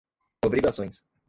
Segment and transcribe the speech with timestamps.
[0.43, 1.05] obrigações